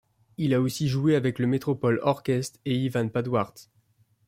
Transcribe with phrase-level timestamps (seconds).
[0.37, 3.53] Il a aussi joué avec le Metropole Orkest et Ivan Paduart.